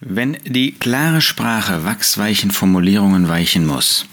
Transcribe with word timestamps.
Wenn 0.00 0.36
die 0.44 0.72
klare 0.72 1.20
Sprache 1.20 1.82
wachsweichen 1.82 2.52
Formulierungen 2.52 3.28
weichen 3.28 3.66
muss. 3.66 4.06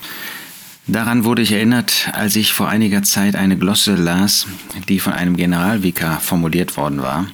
Daran 0.87 1.25
wurde 1.25 1.43
ich 1.43 1.51
erinnert, 1.51 2.09
als 2.13 2.35
ich 2.35 2.53
vor 2.53 2.69
einiger 2.69 3.03
Zeit 3.03 3.35
eine 3.35 3.55
Glosse 3.55 3.93
las, 3.93 4.47
die 4.87 4.99
von 4.99 5.13
einem 5.13 5.37
Generalvikar 5.37 6.19
formuliert 6.19 6.75
worden 6.75 7.03
war, 7.03 7.27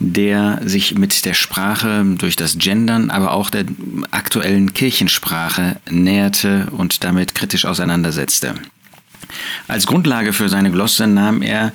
der 0.00 0.60
sich 0.64 0.98
mit 0.98 1.24
der 1.24 1.34
Sprache 1.34 2.04
durch 2.18 2.34
das 2.34 2.58
Gendern, 2.58 3.10
aber 3.10 3.30
auch 3.30 3.50
der 3.50 3.64
aktuellen 4.10 4.74
Kirchensprache 4.74 5.76
näherte 5.88 6.66
und 6.72 7.04
damit 7.04 7.36
kritisch 7.36 7.66
auseinandersetzte. 7.66 8.54
Als 9.68 9.86
Grundlage 9.86 10.32
für 10.32 10.48
seine 10.48 10.72
Glosse 10.72 11.06
nahm 11.06 11.40
er 11.40 11.72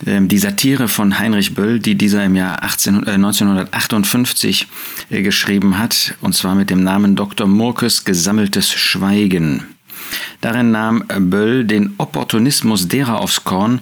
die 0.00 0.38
Satire 0.38 0.88
von 0.88 1.18
Heinrich 1.18 1.54
Böll, 1.54 1.80
die 1.80 1.96
dieser 1.96 2.24
im 2.24 2.36
Jahr 2.36 2.62
18, 2.62 3.06
äh, 3.06 3.10
1958 3.12 4.68
äh, 5.10 5.22
geschrieben 5.22 5.78
hat, 5.78 6.14
und 6.20 6.34
zwar 6.34 6.54
mit 6.54 6.70
dem 6.70 6.82
Namen 6.84 7.16
Dr. 7.16 7.46
Murkes 7.46 8.04
Gesammeltes 8.04 8.70
Schweigen. 8.70 9.64
Darin 10.40 10.70
nahm 10.70 11.02
Böll 11.08 11.64
den 11.64 11.94
Opportunismus 11.98 12.86
derer 12.86 13.20
aufs 13.20 13.42
Korn, 13.42 13.80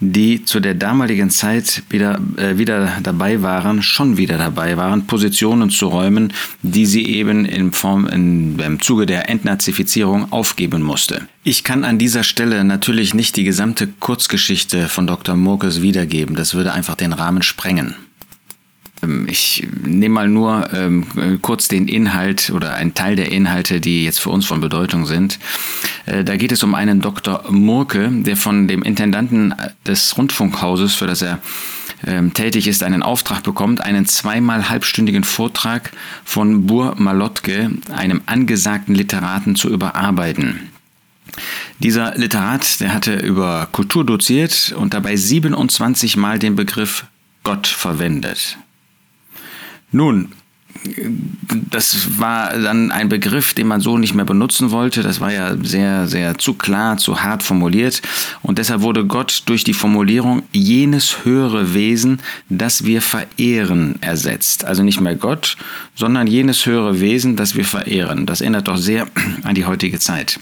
die 0.00 0.44
zu 0.44 0.60
der 0.60 0.74
damaligen 0.74 1.30
Zeit 1.30 1.82
wieder, 1.88 2.20
äh, 2.36 2.58
wieder 2.58 2.98
dabei 3.02 3.40
waren, 3.40 3.82
schon 3.82 4.18
wieder 4.18 4.36
dabei 4.36 4.76
waren, 4.76 5.06
Positionen 5.06 5.70
zu 5.70 5.86
räumen, 5.86 6.32
die 6.62 6.84
sie 6.84 7.06
eben 7.06 7.46
in 7.46 7.72
Form, 7.72 8.06
in, 8.06 8.58
im 8.58 8.80
Zuge 8.80 9.06
der 9.06 9.30
Entnazifizierung 9.30 10.30
aufgeben 10.30 10.82
musste. 10.82 11.26
Ich 11.42 11.64
kann 11.64 11.84
an 11.84 11.98
dieser 11.98 12.22
Stelle 12.22 12.64
natürlich 12.64 13.14
nicht 13.14 13.36
die 13.36 13.44
gesamte 13.44 13.86
Kurzgeschichte 13.86 14.88
von 14.88 15.06
Dr. 15.06 15.36
Murkes 15.36 15.80
wiedergeben, 15.80 16.36
das 16.36 16.54
würde 16.54 16.74
einfach 16.74 16.96
den 16.96 17.14
Rahmen 17.14 17.42
sprengen. 17.42 17.94
Ähm, 19.04 19.26
ich 19.28 19.66
nehme 19.84 20.14
mal 20.14 20.28
nur 20.28 20.72
ähm, 20.72 21.06
kurz 21.42 21.68
den 21.68 21.88
Inhalt 21.88 22.50
oder 22.50 22.74
einen 22.74 22.94
Teil 22.94 23.16
der 23.16 23.30
Inhalte, 23.30 23.80
die 23.80 24.04
jetzt 24.04 24.20
für 24.20 24.30
uns 24.30 24.46
von 24.46 24.60
Bedeutung 24.60 25.06
sind. 25.06 25.38
Äh, 26.06 26.24
da 26.24 26.36
geht 26.36 26.52
es 26.52 26.62
um 26.62 26.74
einen 26.74 27.00
Dr. 27.00 27.44
Murke, 27.50 28.10
der 28.10 28.36
von 28.36 28.68
dem 28.68 28.82
Intendanten 28.82 29.54
des 29.86 30.16
Rundfunkhauses, 30.16 30.94
für 30.94 31.06
das 31.06 31.22
er 31.22 31.40
ähm, 32.06 32.34
tätig 32.34 32.66
ist, 32.66 32.82
einen 32.82 33.02
Auftrag 33.02 33.42
bekommt, 33.42 33.80
einen 33.80 34.06
zweimal 34.06 34.68
halbstündigen 34.68 35.24
Vortrag 35.24 35.92
von 36.24 36.66
Bur 36.66 36.94
Malotke, 36.98 37.70
einem 37.94 38.22
angesagten 38.26 38.94
Literaten, 38.94 39.56
zu 39.56 39.70
überarbeiten. 39.70 40.70
Dieser 41.78 42.14
Literat, 42.16 42.80
der 42.80 42.94
hatte 42.94 43.14
über 43.16 43.68
Kultur 43.72 44.04
doziert 44.04 44.74
und 44.76 44.94
dabei 44.94 45.16
27 45.16 46.16
Mal 46.16 46.38
den 46.38 46.54
Begriff 46.54 47.06
Gott 47.42 47.66
verwendet. 47.66 48.58
Nun, 49.94 50.32
das 51.70 52.18
war 52.18 52.58
dann 52.58 52.90
ein 52.90 53.08
Begriff, 53.08 53.54
den 53.54 53.68
man 53.68 53.80
so 53.80 53.96
nicht 53.96 54.12
mehr 54.12 54.24
benutzen 54.24 54.72
wollte. 54.72 55.02
Das 55.02 55.20
war 55.20 55.32
ja 55.32 55.56
sehr, 55.62 56.08
sehr 56.08 56.36
zu 56.36 56.54
klar, 56.54 56.96
zu 56.96 57.22
hart 57.22 57.44
formuliert. 57.44 58.02
Und 58.42 58.58
deshalb 58.58 58.80
wurde 58.80 59.06
Gott 59.06 59.44
durch 59.46 59.62
die 59.62 59.72
Formulierung 59.72 60.42
jenes 60.50 61.24
höhere 61.24 61.74
Wesen, 61.74 62.20
das 62.48 62.84
wir 62.84 63.02
verehren, 63.02 63.94
ersetzt. 64.00 64.64
Also 64.64 64.82
nicht 64.82 65.00
mehr 65.00 65.14
Gott, 65.14 65.56
sondern 65.94 66.26
jenes 66.26 66.66
höhere 66.66 67.00
Wesen, 67.00 67.36
das 67.36 67.54
wir 67.54 67.64
verehren. 67.64 68.26
Das 68.26 68.40
erinnert 68.40 68.66
doch 68.66 68.76
sehr 68.76 69.06
an 69.44 69.54
die 69.54 69.66
heutige 69.66 70.00
Zeit. 70.00 70.40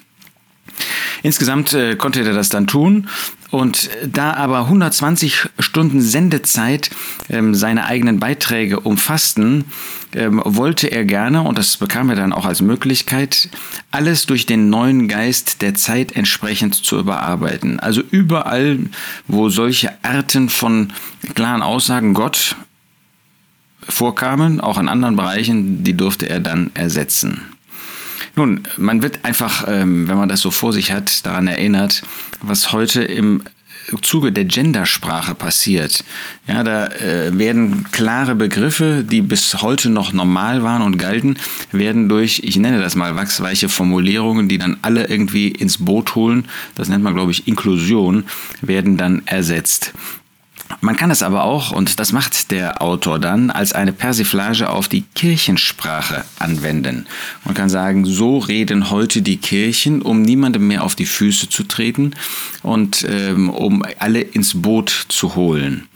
Insgesamt 1.23 1.73
äh, 1.73 1.97
konnte 1.97 2.25
er 2.25 2.33
das 2.33 2.48
dann 2.48 2.67
tun. 2.67 3.09
Und 3.51 3.91
da 4.06 4.33
aber 4.33 4.61
120 4.61 5.48
Stunden 5.59 6.01
Sendezeit 6.01 6.91
ähm, 7.29 7.55
seine 7.55 7.84
eigenen 7.84 8.19
Beiträge 8.19 8.81
umfassten, 8.81 9.67
ähm, 10.14 10.41
wollte 10.45 10.89
er 10.89 11.05
gerne, 11.05 11.42
und 11.42 11.59
das 11.59 11.77
bekam 11.77 12.11
er 12.11 12.17
dann 12.17 12.33
auch 12.33 12.47
als 12.47 12.62
Möglichkeit, 12.62 13.51
alles 13.91 14.27
durch 14.27 14.47
den 14.47 14.70
neuen 14.70 15.06
Geist 15.06 15.62
der 15.62 15.75
Zeit 15.75 16.12
entsprechend 16.12 16.75
zu 16.75 16.98
überarbeiten. 16.98 17.79
Also 17.79 18.02
überall, 18.11 18.79
wo 19.29 19.48
solche 19.48 19.92
Arten 20.02 20.48
von 20.48 20.92
klaren 21.35 21.63
Aussagen 21.63 22.14
Gott 22.14 22.57
vorkamen, 23.89 24.61
auch 24.61 24.79
in 24.79 24.89
anderen 24.89 25.17
Bereichen, 25.17 25.85
die 25.85 25.95
durfte 25.95 26.29
er 26.29 26.41
dann 26.41 26.70
ersetzen. 26.74 27.42
Nun, 28.35 28.63
man 28.79 29.03
wird 29.03 29.25
einfach, 29.25 29.67
ähm, 29.69 30.09
wenn 30.09 30.17
man 30.17 30.29
das 30.29 30.41
so 30.41 30.51
vor 30.51 30.73
sich 30.73 30.93
hat, 30.93 31.27
daran 31.27 31.47
erinnert, 31.47 32.03
was 32.41 32.73
heute 32.73 33.03
im 33.03 33.43
Zuge 34.01 34.33
der 34.33 34.45
Gendersprache 34.45 35.35
passiert. 35.35 36.05
Ja, 36.47 36.63
da 36.63 36.87
äh, 36.87 37.37
werden 37.37 37.85
klare 37.91 38.35
Begriffe, 38.35 39.05
die 39.05 39.21
bis 39.21 39.61
heute 39.61 39.91
noch 39.91 40.13
normal 40.13 40.63
waren 40.63 40.83
und 40.83 40.98
galten, 40.98 41.37
werden 41.73 42.09
durch, 42.09 42.42
ich 42.45 42.57
nenne 42.57 42.81
das 42.81 42.95
mal 42.95 43.17
wachsweiche 43.17 43.69
Formulierungen, 43.69 44.48
die 44.48 44.59
dann 44.59 44.79
alle 44.83 45.09
irgendwie 45.09 45.48
ins 45.48 45.79
Boot 45.79 46.15
holen, 46.15 46.47
das 46.75 46.89
nennt 46.89 47.05
man 47.05 47.15
glaube 47.15 47.33
ich 47.33 47.48
Inklusion, 47.48 48.25
werden 48.61 48.97
dann 48.97 49.23
ersetzt. 49.27 49.92
Man 50.81 50.97
kann 50.97 51.11
es 51.11 51.23
aber 51.23 51.45
auch, 51.45 51.73
und 51.73 52.01
das 52.01 52.13
macht 52.13 52.51
der 52.51 52.83
Autor 52.83 53.19
dann, 53.19 53.51
als 53.51 53.73
eine 53.73 53.93
Persiflage 53.93 54.69
auf 54.69 54.89
die 54.89 55.05
Kirchensprache 55.15 56.25
anwenden. 56.39 57.07
Man 57.45 57.55
kann 57.55 57.69
sagen, 57.69 58.05
so 58.05 58.39
reden 58.39 58.91
heute 58.91 59.23
die 59.23 59.37
Kirchen, 59.37 60.03
um 60.03 60.23
niemandem 60.23 60.67
mehr 60.67 60.85
auf 60.85 60.95
die 60.95 61.07
Füße 61.07 61.49
zu 61.49 61.65
treten 61.65 62.15
und 62.63 63.07
ähm, 63.09 63.51
um 63.51 63.83
alle 63.99 64.21
ins 64.21 64.61
Boot 64.61 65.07
zu 65.09 65.35
holen. 65.35 65.89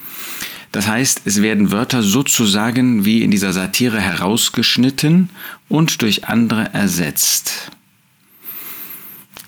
Das 0.73 0.89
heißt, 0.89 1.23
es 1.25 1.41
werden 1.41 1.73
Wörter 1.73 2.03
sozusagen 2.03 3.05
wie 3.05 3.23
in 3.23 3.31
dieser 3.31 3.53
Satire 3.53 4.01
herausgeschnitten 4.01 5.31
und 5.69 6.03
durch 6.03 6.27
andere 6.27 6.75
ersetzt. 6.75 7.71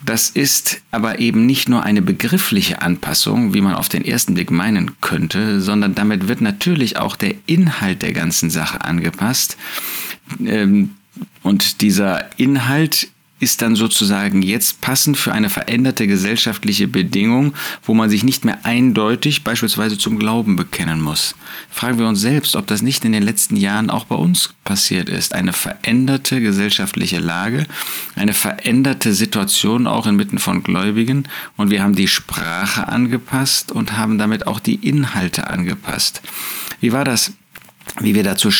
Das 0.04 0.30
ist 0.30 0.80
aber 0.90 1.18
eben 1.18 1.46
nicht 1.46 1.68
nur 1.68 1.82
eine 1.82 2.02
begriffliche 2.02 2.82
Anpassung, 2.82 3.52
wie 3.52 3.60
man 3.60 3.74
auf 3.74 3.88
den 3.88 4.04
ersten 4.04 4.34
Blick 4.34 4.50
meinen 4.50 5.00
könnte, 5.00 5.60
sondern 5.60 5.94
damit 5.94 6.28
wird 6.28 6.40
natürlich 6.40 6.96
auch 6.96 7.16
der 7.16 7.34
Inhalt 7.46 8.02
der 8.02 8.12
ganzen 8.12 8.48
Sache 8.50 8.82
angepasst. 8.82 9.56
Ähm, 10.44 10.90
und 11.42 11.80
dieser 11.80 12.38
Inhalt 12.38 13.08
ist 13.40 13.62
dann 13.62 13.76
sozusagen 13.76 14.42
jetzt 14.42 14.80
passend 14.80 15.16
für 15.16 15.32
eine 15.32 15.50
veränderte 15.50 16.06
gesellschaftliche 16.06 16.88
Bedingung, 16.88 17.54
wo 17.84 17.94
man 17.94 18.10
sich 18.10 18.24
nicht 18.24 18.44
mehr 18.44 18.64
eindeutig 18.64 19.44
beispielsweise 19.44 19.96
zum 19.98 20.18
Glauben 20.18 20.56
bekennen 20.56 21.00
muss. 21.00 21.34
Fragen 21.70 21.98
wir 21.98 22.08
uns 22.08 22.20
selbst, 22.20 22.56
ob 22.56 22.66
das 22.66 22.82
nicht 22.82 23.04
in 23.04 23.12
den 23.12 23.22
letzten 23.22 23.56
Jahren 23.56 23.90
auch 23.90 24.04
bei 24.04 24.16
uns 24.16 24.54
passiert 24.64 25.08
ist. 25.08 25.34
Eine 25.34 25.52
veränderte 25.52 26.40
gesellschaftliche 26.40 27.18
Lage, 27.18 27.66
eine 28.16 28.34
veränderte 28.34 29.14
Situation 29.14 29.86
auch 29.86 30.06
inmitten 30.06 30.38
von 30.38 30.62
Gläubigen 30.62 31.24
und 31.56 31.70
wir 31.70 31.82
haben 31.82 31.94
die 31.94 32.08
Sprache 32.08 32.88
angepasst 32.88 33.72
und 33.72 33.96
haben 33.96 34.18
damit 34.18 34.46
auch 34.46 34.60
die 34.60 34.74
Inhalte 34.74 35.48
angepasst. 35.48 36.22
Wie 36.80 36.92
war 36.92 37.04
das? 37.04 37.32
Wie 38.00 38.14
wir 38.14 38.22
dazu 38.22 38.50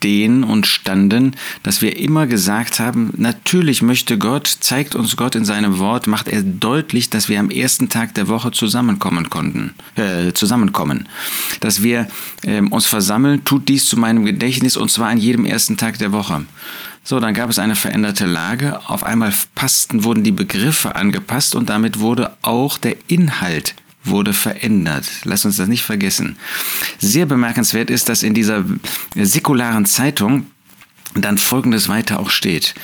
stehen 0.00 0.44
und 0.44 0.66
standen, 0.66 1.36
dass 1.62 1.82
wir 1.82 1.98
immer 1.98 2.26
gesagt 2.26 2.80
haben, 2.80 3.12
natürlich 3.18 3.82
möchte 3.82 4.16
Gott, 4.16 4.46
zeigt 4.46 4.94
uns 4.94 5.14
Gott 5.14 5.34
in 5.34 5.44
seinem 5.44 5.78
Wort, 5.78 6.06
macht 6.06 6.26
er 6.26 6.42
deutlich, 6.42 7.10
dass 7.10 7.28
wir 7.28 7.38
am 7.38 7.50
ersten 7.50 7.90
Tag 7.90 8.14
der 8.14 8.26
Woche 8.26 8.50
zusammenkommen 8.50 9.28
konnten, 9.28 9.74
äh, 9.96 10.32
zusammenkommen. 10.32 11.06
Dass 11.60 11.82
wir 11.82 12.08
äh, 12.44 12.62
uns 12.62 12.86
versammeln, 12.86 13.44
tut 13.44 13.68
dies 13.68 13.84
zu 13.84 13.98
meinem 13.98 14.24
Gedächtnis 14.24 14.78
und 14.78 14.90
zwar 14.90 15.08
an 15.08 15.18
jedem 15.18 15.44
ersten 15.44 15.76
Tag 15.76 15.98
der 15.98 16.12
Woche. 16.12 16.46
So, 17.04 17.20
dann 17.20 17.34
gab 17.34 17.50
es 17.50 17.58
eine 17.58 17.74
veränderte 17.74 18.24
Lage. 18.24 18.80
Auf 18.88 19.04
einmal 19.04 19.34
passten, 19.54 20.04
wurden 20.04 20.24
die 20.24 20.32
Begriffe 20.32 20.96
angepasst 20.96 21.54
und 21.54 21.68
damit 21.68 21.98
wurde 21.98 22.32
auch 22.40 22.78
der 22.78 22.96
Inhalt 23.08 23.74
wurde 24.04 24.32
verändert. 24.32 25.06
Lass 25.24 25.44
uns 25.44 25.56
das 25.56 25.68
nicht 25.68 25.82
vergessen. 25.82 26.36
Sehr 26.98 27.26
bemerkenswert 27.26 27.90
ist, 27.90 28.08
dass 28.08 28.22
in 28.22 28.34
dieser 28.34 28.64
säkularen 29.14 29.84
Zeitung 29.84 30.46
dann 31.14 31.38
Folgendes 31.38 31.88
weiter 31.88 32.20
auch 32.20 32.30
steht. 32.30 32.74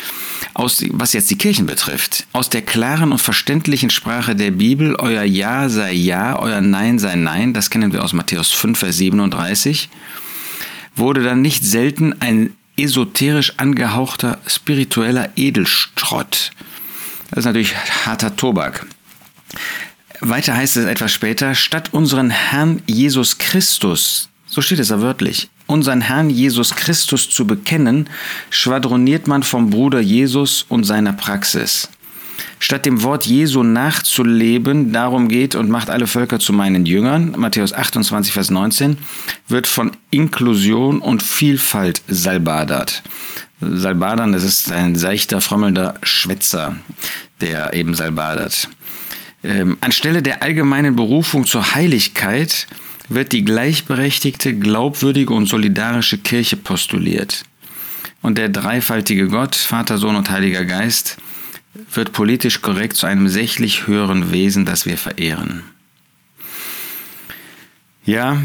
Aus, 0.52 0.84
was 0.90 1.12
jetzt 1.12 1.30
die 1.30 1.38
Kirchen 1.38 1.66
betrifft, 1.66 2.26
aus 2.32 2.50
der 2.50 2.62
klaren 2.62 3.12
und 3.12 3.20
verständlichen 3.20 3.90
Sprache 3.90 4.34
der 4.34 4.50
Bibel, 4.50 4.96
euer 4.96 5.22
Ja 5.22 5.68
sei 5.68 5.92
Ja, 5.92 6.38
euer 6.38 6.60
Nein 6.60 6.98
sei 6.98 7.14
Nein, 7.14 7.52
das 7.52 7.70
kennen 7.70 7.92
wir 7.92 8.02
aus 8.02 8.12
Matthäus 8.12 8.52
5, 8.52 8.78
Vers 8.78 8.96
37, 8.96 9.88
wurde 10.96 11.22
dann 11.22 11.40
nicht 11.40 11.64
selten 11.64 12.20
ein 12.20 12.50
esoterisch 12.76 13.54
angehauchter 13.58 14.38
spiritueller 14.46 15.30
Edelstrott. 15.36 16.50
Das 17.30 17.40
ist 17.40 17.44
natürlich 17.44 17.74
harter 18.04 18.34
Tobak. 18.36 18.86
Weiter 20.20 20.56
heißt 20.56 20.76
es 20.76 20.86
etwas 20.86 21.12
später, 21.12 21.54
statt 21.54 21.90
unseren 21.92 22.30
Herrn 22.30 22.82
Jesus 22.86 23.38
Christus, 23.38 24.28
so 24.46 24.60
steht 24.62 24.78
es 24.78 24.88
ja 24.88 25.00
wörtlich, 25.00 25.50
unseren 25.66 26.00
Herrn 26.00 26.30
Jesus 26.30 26.74
Christus 26.74 27.28
zu 27.28 27.46
bekennen, 27.46 28.08
schwadroniert 28.50 29.26
man 29.26 29.42
vom 29.42 29.70
Bruder 29.70 30.00
Jesus 30.00 30.64
und 30.68 30.84
seiner 30.84 31.12
Praxis. 31.12 31.88
statt 32.58 32.86
dem 32.86 33.02
Wort 33.02 33.26
Jesu 33.26 33.62
nachzuleben, 33.62 34.92
darum 34.92 35.28
geht 35.28 35.54
und 35.54 35.68
macht 35.68 35.90
alle 35.90 36.06
Völker 36.06 36.38
zu 36.38 36.52
meinen 36.52 36.86
Jüngern, 36.86 37.34
Matthäus 37.36 37.72
28, 37.72 38.32
Vers 38.32 38.50
19, 38.50 38.98
wird 39.48 39.66
von 39.66 39.92
Inklusion 40.10 41.00
und 41.00 41.22
Vielfalt 41.22 42.02
salbadert. 42.08 43.02
Salbadern, 43.60 44.32
das 44.32 44.44
ist 44.44 44.70
ein 44.70 44.96
seichter, 44.96 45.40
frommelnder 45.40 45.94
Schwätzer, 46.02 46.76
der 47.40 47.74
eben 47.74 47.94
salbadert. 47.94 48.68
Ähm, 49.46 49.78
anstelle 49.80 50.22
der 50.22 50.42
allgemeinen 50.42 50.96
Berufung 50.96 51.46
zur 51.46 51.74
Heiligkeit 51.74 52.66
wird 53.08 53.30
die 53.30 53.44
gleichberechtigte, 53.44 54.54
glaubwürdige 54.58 55.32
und 55.32 55.46
solidarische 55.46 56.18
Kirche 56.18 56.56
postuliert. 56.56 57.44
Und 58.22 58.38
der 58.38 58.48
dreifaltige 58.48 59.28
Gott, 59.28 59.54
Vater, 59.54 59.98
Sohn 59.98 60.16
und 60.16 60.30
Heiliger 60.30 60.64
Geist, 60.64 61.18
wird 61.92 62.12
politisch 62.12 62.60
korrekt 62.60 62.96
zu 62.96 63.06
einem 63.06 63.28
sächlich 63.28 63.86
höheren 63.86 64.32
Wesen, 64.32 64.64
das 64.64 64.84
wir 64.84 64.98
verehren. 64.98 65.62
Ja, 68.04 68.40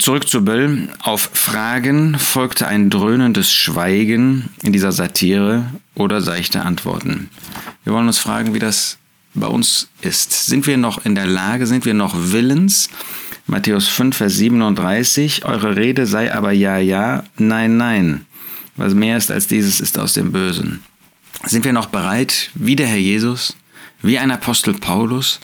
zurück 0.00 0.28
zu 0.28 0.44
Böll. 0.44 0.88
Auf 1.02 1.30
Fragen 1.34 2.18
folgte 2.18 2.66
ein 2.66 2.90
dröhnendes 2.90 3.52
Schweigen 3.52 4.48
in 4.62 4.72
dieser 4.72 4.92
Satire 4.92 5.66
oder 5.94 6.20
seichte 6.20 6.62
Antworten. 6.62 7.28
Wir 7.84 7.92
wollen 7.92 8.06
uns 8.06 8.18
fragen, 8.18 8.54
wie 8.54 8.60
das 8.60 8.98
bei 9.34 9.46
uns 9.46 9.88
ist. 10.00 10.46
Sind 10.46 10.66
wir 10.66 10.76
noch 10.76 11.04
in 11.04 11.14
der 11.14 11.26
Lage, 11.26 11.66
sind 11.66 11.84
wir 11.84 11.94
noch 11.94 12.14
willens? 12.16 12.90
Matthäus 13.46 13.88
5, 13.88 14.16
Vers 14.16 14.36
37, 14.36 15.44
eure 15.44 15.76
Rede 15.76 16.06
sei 16.06 16.32
aber 16.32 16.52
ja, 16.52 16.78
ja, 16.78 17.24
nein, 17.36 17.76
nein. 17.76 18.26
Was 18.76 18.94
mehr 18.94 19.16
ist 19.16 19.30
als 19.30 19.46
dieses, 19.46 19.80
ist 19.80 19.98
aus 19.98 20.14
dem 20.14 20.32
Bösen. 20.32 20.82
Sind 21.44 21.64
wir 21.64 21.72
noch 21.72 21.86
bereit, 21.86 22.50
wie 22.54 22.76
der 22.76 22.86
Herr 22.86 22.98
Jesus, 22.98 23.56
wie 24.00 24.18
ein 24.18 24.30
Apostel 24.30 24.74
Paulus, 24.74 25.40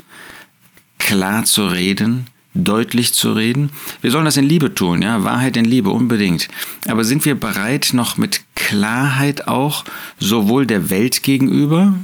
klar 0.99 1.45
zu 1.45 1.67
reden, 1.67 2.29
deutlich 2.55 3.15
zu 3.15 3.33
reden? 3.33 3.71
Wir 4.01 4.11
sollen 4.11 4.25
das 4.25 4.37
in 4.37 4.49
Liebe 4.49 4.75
tun, 4.75 5.03
ja, 5.03 5.25
Wahrheit 5.25 5.57
in 5.57 5.65
Liebe, 5.65 5.91
unbedingt. 5.91 6.49
Aber 6.87 7.05
sind 7.05 7.25
wir 7.25 7.35
bereit, 7.35 7.91
noch 7.93 8.17
mit 8.17 8.43
Klarheit 8.55 9.49
auch 9.49 9.85
sowohl 10.19 10.67
der 10.67 10.89
Welt 10.89 11.23
gegenüber, 11.23 11.95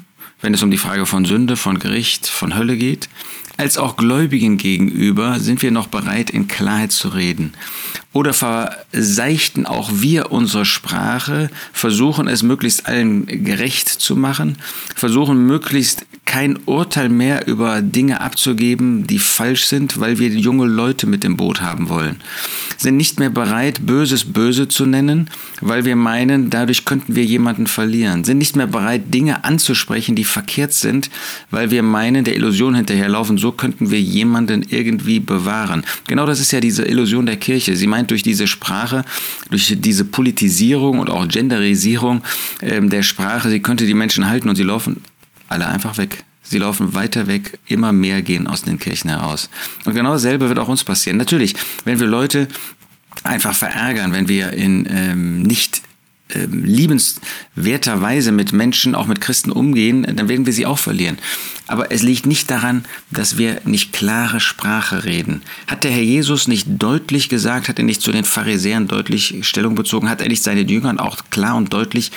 wenn 0.44 0.52
es 0.52 0.62
um 0.62 0.70
die 0.70 0.76
Frage 0.76 1.06
von 1.06 1.24
Sünde, 1.24 1.56
von 1.56 1.78
Gericht, 1.78 2.26
von 2.26 2.54
Hölle 2.54 2.76
geht, 2.76 3.08
als 3.56 3.78
auch 3.78 3.96
Gläubigen 3.96 4.58
gegenüber 4.58 5.40
sind 5.40 5.62
wir 5.62 5.70
noch 5.70 5.86
bereit, 5.86 6.28
in 6.28 6.48
Klarheit 6.48 6.92
zu 6.92 7.08
reden. 7.08 7.54
Oder 8.14 8.32
verseichten 8.32 9.66
auch 9.66 9.90
wir 9.92 10.30
unsere 10.30 10.64
Sprache, 10.64 11.50
versuchen 11.72 12.28
es 12.28 12.44
möglichst 12.44 12.86
allen 12.86 13.26
gerecht 13.26 13.88
zu 13.88 14.14
machen, 14.14 14.56
versuchen 14.94 15.46
möglichst 15.46 16.06
kein 16.24 16.58
Urteil 16.64 17.10
mehr 17.10 17.46
über 17.46 17.82
Dinge 17.82 18.20
abzugeben, 18.20 19.06
die 19.06 19.18
falsch 19.18 19.66
sind, 19.66 20.00
weil 20.00 20.18
wir 20.18 20.28
junge 20.28 20.66
Leute 20.66 21.06
mit 21.06 21.22
dem 21.22 21.36
Boot 21.36 21.60
haben 21.60 21.88
wollen. 21.88 22.16
Sind 22.78 22.96
nicht 22.96 23.18
mehr 23.18 23.30
bereit, 23.30 23.86
Böses 23.86 24.24
böse 24.32 24.68
zu 24.68 24.86
nennen, 24.86 25.28
weil 25.60 25.84
wir 25.84 25.96
meinen, 25.96 26.50
dadurch 26.50 26.84
könnten 26.84 27.14
wir 27.14 27.24
jemanden 27.24 27.66
verlieren. 27.66 28.24
Sind 28.24 28.38
nicht 28.38 28.56
mehr 28.56 28.66
bereit, 28.66 29.12
Dinge 29.12 29.44
anzusprechen, 29.44 30.16
die 30.16 30.24
verkehrt 30.24 30.72
sind, 30.72 31.10
weil 31.50 31.70
wir 31.70 31.82
meinen, 31.82 32.24
der 32.24 32.34
Illusion 32.34 32.74
hinterherlaufen, 32.74 33.38
so 33.38 33.52
könnten 33.52 33.90
wir 33.90 34.00
jemanden 34.00 34.64
irgendwie 34.68 35.20
bewahren. 35.20 35.84
Genau 36.06 36.26
das 36.26 36.40
ist 36.40 36.52
ja 36.52 36.60
diese 36.60 36.84
Illusion 36.84 37.26
der 37.26 37.36
Kirche. 37.36 37.76
Sie 37.76 37.86
meint 37.86 38.03
durch 38.10 38.22
diese 38.22 38.46
Sprache, 38.46 39.04
durch 39.50 39.74
diese 39.78 40.04
Politisierung 40.04 40.98
und 40.98 41.10
auch 41.10 41.26
Genderisierung 41.28 42.22
äh, 42.60 42.80
der 42.80 43.02
Sprache, 43.02 43.50
sie 43.50 43.60
könnte 43.60 43.86
die 43.86 43.94
Menschen 43.94 44.28
halten 44.28 44.48
und 44.48 44.56
sie 44.56 44.62
laufen 44.62 45.02
alle 45.48 45.66
einfach 45.66 45.98
weg. 45.98 46.24
Sie 46.42 46.58
laufen 46.58 46.92
weiter 46.94 47.26
weg, 47.26 47.58
immer 47.66 47.92
mehr 47.92 48.20
gehen 48.20 48.46
aus 48.46 48.62
den 48.62 48.78
Kirchen 48.78 49.08
heraus. 49.08 49.48
Und 49.86 49.94
genau 49.94 50.12
dasselbe 50.12 50.48
wird 50.48 50.58
auch 50.58 50.68
uns 50.68 50.84
passieren. 50.84 51.16
Natürlich, 51.16 51.54
wenn 51.84 51.98
wir 51.98 52.06
Leute 52.06 52.48
einfach 53.22 53.54
verärgern, 53.54 54.12
wenn 54.12 54.28
wir 54.28 54.52
in 54.52 54.86
ähm, 54.90 55.42
nicht 55.42 55.78
ähm, 55.78 55.83
liebenswerterweise 56.32 58.32
mit 58.32 58.52
Menschen, 58.52 58.94
auch 58.94 59.06
mit 59.06 59.20
Christen 59.20 59.52
umgehen, 59.52 60.06
dann 60.16 60.28
werden 60.28 60.46
wir 60.46 60.52
sie 60.52 60.66
auch 60.66 60.78
verlieren. 60.78 61.18
Aber 61.66 61.92
es 61.92 62.02
liegt 62.02 62.26
nicht 62.26 62.50
daran, 62.50 62.84
dass 63.10 63.38
wir 63.38 63.60
nicht 63.64 63.92
klare 63.92 64.40
Sprache 64.40 65.04
reden. 65.04 65.42
Hat 65.66 65.84
der 65.84 65.90
Herr 65.90 66.02
Jesus 66.02 66.48
nicht 66.48 66.66
deutlich 66.68 67.28
gesagt, 67.28 67.68
hat 67.68 67.78
er 67.78 67.84
nicht 67.84 68.02
zu 68.02 68.10
den 68.10 68.24
Pharisäern 68.24 68.88
deutlich 68.88 69.38
Stellung 69.42 69.74
bezogen, 69.74 70.08
hat 70.08 70.20
er 70.20 70.28
nicht 70.28 70.42
seinen 70.42 70.68
Jüngern 70.68 70.98
auch 70.98 71.18
klar 71.30 71.56
und 71.56 71.72
deutlich 71.72 72.10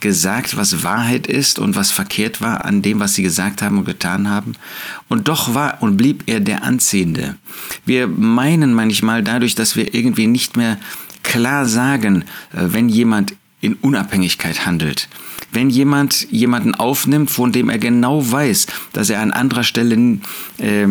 gesagt, 0.00 0.56
was 0.56 0.84
Wahrheit 0.84 1.26
ist 1.26 1.58
und 1.58 1.74
was 1.74 1.90
verkehrt 1.90 2.40
war 2.40 2.64
an 2.64 2.82
dem, 2.82 3.00
was 3.00 3.14
sie 3.14 3.22
gesagt 3.22 3.62
haben 3.62 3.78
und 3.78 3.84
getan 3.84 4.28
haben? 4.28 4.54
Und 5.08 5.28
doch 5.28 5.54
war 5.54 5.82
und 5.82 5.96
blieb 5.96 6.24
er 6.26 6.40
der 6.40 6.62
Anziehende. 6.62 7.36
Wir 7.84 8.06
meinen 8.06 8.74
manchmal 8.74 9.22
dadurch, 9.22 9.54
dass 9.54 9.76
wir 9.76 9.94
irgendwie 9.94 10.26
nicht 10.26 10.56
mehr 10.56 10.78
klar 11.22 11.66
sagen, 11.66 12.24
äh, 12.52 12.72
wenn 12.72 12.88
jemand 12.88 13.34
in 13.62 13.74
Unabhängigkeit 13.74 14.66
handelt. 14.66 15.08
Wenn 15.52 15.70
jemand 15.70 16.26
jemanden 16.30 16.74
aufnimmt, 16.74 17.30
von 17.30 17.52
dem 17.52 17.68
er 17.68 17.78
genau 17.78 18.30
weiß, 18.30 18.66
dass 18.92 19.08
er 19.08 19.20
an 19.20 19.30
anderer 19.30 19.62
Stelle 19.64 20.18
äh, 20.58 20.86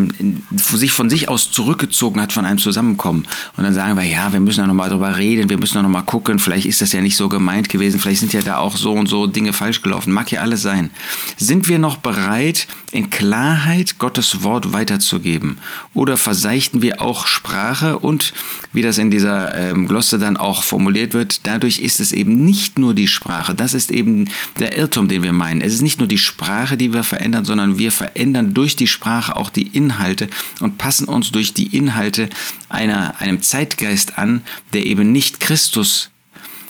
sich 0.55 0.91
von 0.91 1.09
sich 1.09 1.27
aus 1.29 1.51
zurückgezogen 1.51 2.21
hat 2.21 2.31
von 2.31 2.45
einem 2.45 2.59
Zusammenkommen. 2.59 3.27
Und 3.57 3.63
dann 3.63 3.73
sagen 3.73 3.97
wir, 3.97 4.05
ja, 4.05 4.31
wir 4.31 4.39
müssen 4.39 4.61
da 4.61 4.67
nochmal 4.67 4.89
drüber 4.89 5.17
reden, 5.17 5.49
wir 5.49 5.57
müssen 5.57 5.75
da 5.75 5.81
nochmal 5.83 6.03
gucken, 6.03 6.39
vielleicht 6.39 6.65
ist 6.65 6.81
das 6.81 6.93
ja 6.93 7.01
nicht 7.01 7.17
so 7.17 7.27
gemeint 7.27 7.69
gewesen, 7.69 7.99
vielleicht 7.99 8.21
sind 8.21 8.33
ja 8.33 8.41
da 8.41 8.57
auch 8.57 8.77
so 8.77 8.93
und 8.93 9.07
so 9.07 9.27
Dinge 9.27 9.51
falsch 9.51 9.81
gelaufen, 9.81 10.13
mag 10.13 10.31
ja 10.31 10.41
alles 10.41 10.61
sein. 10.61 10.91
Sind 11.37 11.67
wir 11.67 11.79
noch 11.79 11.97
bereit, 11.97 12.67
in 12.91 13.09
Klarheit 13.09 13.97
Gottes 13.99 14.43
Wort 14.43 14.73
weiterzugeben? 14.73 15.57
Oder 15.93 16.17
verseichten 16.17 16.81
wir 16.81 17.01
auch 17.01 17.27
Sprache 17.27 17.99
und, 17.99 18.33
wie 18.71 18.81
das 18.81 18.97
in 18.97 19.11
dieser 19.11 19.55
ähm, 19.55 19.87
Glosse 19.87 20.19
dann 20.19 20.37
auch 20.37 20.63
formuliert 20.63 21.13
wird, 21.13 21.47
dadurch 21.47 21.79
ist 21.79 21.99
es 21.99 22.11
eben 22.11 22.45
nicht 22.61 22.77
nur 22.77 22.93
die 22.93 23.07
Sprache, 23.07 23.55
das 23.55 23.73
ist 23.73 23.89
eben 23.89 24.29
der 24.59 24.77
Irrtum, 24.77 25.07
den 25.07 25.23
wir 25.23 25.33
meinen. 25.33 25.61
Es 25.61 25.73
ist 25.73 25.81
nicht 25.81 25.97
nur 25.97 26.07
die 26.07 26.19
Sprache, 26.19 26.77
die 26.77 26.93
wir 26.93 27.03
verändern, 27.03 27.43
sondern 27.43 27.79
wir 27.79 27.91
verändern 27.91 28.53
durch 28.53 28.75
die 28.75 28.85
Sprache 28.85 29.35
auch 29.35 29.49
die 29.49 29.65
Inhalte 29.65 30.29
und 30.59 30.77
passen 30.77 31.07
uns 31.07 31.31
durch 31.31 31.55
die 31.55 31.75
Inhalte 31.75 32.29
einer, 32.69 33.19
einem 33.19 33.41
Zeitgeist 33.41 34.19
an, 34.19 34.43
der 34.73 34.85
eben 34.85 35.11
nicht 35.11 35.39
Christus 35.39 36.11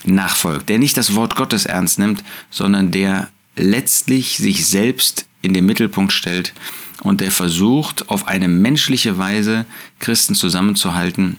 nachfolgt, 0.05 0.69
der 0.69 0.79
nicht 0.79 0.95
das 0.95 1.13
Wort 1.13 1.35
Gottes 1.35 1.65
ernst 1.65 1.99
nimmt, 1.99 2.23
sondern 2.49 2.91
der 2.91 3.27
letztlich 3.57 4.37
sich 4.37 4.65
selbst 4.65 5.25
in 5.41 5.53
den 5.53 5.65
Mittelpunkt 5.65 6.13
stellt 6.13 6.53
und 7.01 7.19
der 7.19 7.31
versucht, 7.31 8.07
auf 8.07 8.29
eine 8.29 8.47
menschliche 8.47 9.17
Weise 9.17 9.65
Christen 9.99 10.35
zusammenzuhalten 10.35 11.37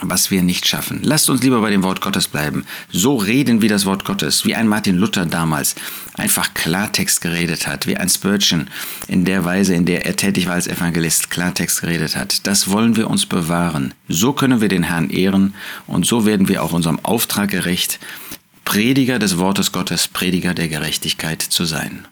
was 0.00 0.30
wir 0.30 0.42
nicht 0.42 0.66
schaffen. 0.66 1.00
Lasst 1.02 1.28
uns 1.28 1.42
lieber 1.42 1.60
bei 1.60 1.70
dem 1.70 1.82
Wort 1.82 2.00
Gottes 2.00 2.28
bleiben. 2.28 2.64
So 2.90 3.16
reden 3.16 3.62
wie 3.62 3.68
das 3.68 3.84
Wort 3.84 4.04
Gottes, 4.04 4.44
wie 4.44 4.54
ein 4.54 4.68
Martin 4.68 4.96
Luther 4.96 5.26
damals 5.26 5.74
einfach 6.16 6.54
Klartext 6.54 7.20
geredet 7.20 7.66
hat, 7.66 7.86
wie 7.86 7.96
ein 7.96 8.08
Spurgeon 8.08 8.68
in 9.08 9.24
der 9.24 9.44
Weise, 9.44 9.74
in 9.74 9.84
der 9.84 10.06
er 10.06 10.16
tätig 10.16 10.46
war 10.46 10.54
als 10.54 10.66
Evangelist, 10.66 11.30
Klartext 11.30 11.80
geredet 11.80 12.16
hat. 12.16 12.46
Das 12.46 12.70
wollen 12.70 12.96
wir 12.96 13.08
uns 13.08 13.26
bewahren. 13.26 13.94
So 14.08 14.32
können 14.32 14.60
wir 14.60 14.68
den 14.68 14.84
Herrn 14.84 15.10
ehren 15.10 15.54
und 15.86 16.06
so 16.06 16.26
werden 16.26 16.48
wir 16.48 16.62
auch 16.62 16.72
unserem 16.72 16.98
Auftrag 17.04 17.50
gerecht, 17.50 17.98
Prediger 18.64 19.18
des 19.18 19.38
Wortes 19.38 19.72
Gottes, 19.72 20.08
Prediger 20.08 20.54
der 20.54 20.68
Gerechtigkeit 20.68 21.42
zu 21.42 21.64
sein. 21.64 22.06